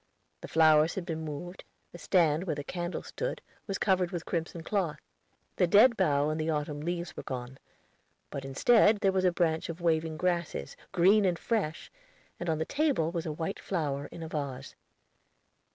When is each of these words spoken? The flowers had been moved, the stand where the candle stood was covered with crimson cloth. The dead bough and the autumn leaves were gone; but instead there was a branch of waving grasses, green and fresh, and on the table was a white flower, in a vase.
The 0.41 0.47
flowers 0.47 0.95
had 0.95 1.05
been 1.05 1.21
moved, 1.23 1.63
the 1.91 1.99
stand 1.99 2.45
where 2.45 2.55
the 2.55 2.63
candle 2.63 3.03
stood 3.03 3.39
was 3.67 3.77
covered 3.77 4.09
with 4.09 4.25
crimson 4.25 4.63
cloth. 4.63 4.99
The 5.57 5.67
dead 5.67 5.95
bough 5.95 6.29
and 6.31 6.41
the 6.41 6.49
autumn 6.49 6.81
leaves 6.81 7.15
were 7.15 7.21
gone; 7.21 7.59
but 8.31 8.43
instead 8.43 9.01
there 9.01 9.11
was 9.11 9.25
a 9.25 9.31
branch 9.31 9.69
of 9.69 9.79
waving 9.79 10.17
grasses, 10.17 10.75
green 10.91 11.23
and 11.23 11.37
fresh, 11.37 11.91
and 12.39 12.49
on 12.49 12.57
the 12.57 12.65
table 12.65 13.11
was 13.11 13.27
a 13.27 13.31
white 13.31 13.59
flower, 13.59 14.07
in 14.07 14.23
a 14.23 14.27
vase. 14.27 14.73